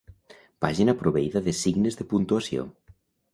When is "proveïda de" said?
1.01-1.53